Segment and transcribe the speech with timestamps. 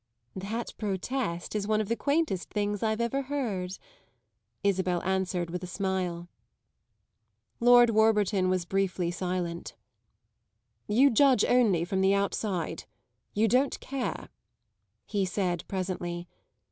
[0.35, 3.77] "That protest is one of the quaintest things I've ever heard,"
[4.63, 6.27] Isabel answered with a smile.
[7.59, 9.75] Lord Warburton was briefly silent.
[10.87, 12.85] "You judge only from the outside
[13.35, 14.29] you don't care,"
[15.05, 16.27] he said presently.